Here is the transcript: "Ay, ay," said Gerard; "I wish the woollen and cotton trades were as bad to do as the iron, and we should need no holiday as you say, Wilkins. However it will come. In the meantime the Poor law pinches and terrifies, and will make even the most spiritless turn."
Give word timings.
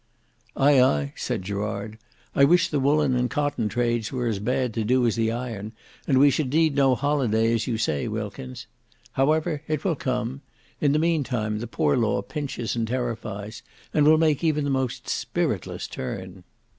"Ay, 0.57 0.81
ay," 0.81 1.13
said 1.15 1.43
Gerard; 1.43 1.99
"I 2.33 2.43
wish 2.43 2.69
the 2.69 2.79
woollen 2.79 3.15
and 3.15 3.29
cotton 3.29 3.69
trades 3.69 4.11
were 4.11 4.25
as 4.25 4.39
bad 4.39 4.73
to 4.73 4.83
do 4.83 5.05
as 5.05 5.15
the 5.15 5.31
iron, 5.31 5.73
and 6.07 6.17
we 6.17 6.31
should 6.31 6.51
need 6.51 6.73
no 6.73 6.95
holiday 6.95 7.53
as 7.53 7.67
you 7.67 7.77
say, 7.77 8.07
Wilkins. 8.07 8.65
However 9.11 9.61
it 9.67 9.83
will 9.83 9.95
come. 9.95 10.41
In 10.79 10.93
the 10.93 10.97
meantime 10.97 11.59
the 11.59 11.67
Poor 11.67 11.95
law 11.95 12.23
pinches 12.23 12.75
and 12.75 12.87
terrifies, 12.87 13.61
and 13.93 14.07
will 14.07 14.17
make 14.17 14.43
even 14.43 14.63
the 14.63 14.71
most 14.71 15.07
spiritless 15.07 15.85
turn." 15.87 16.45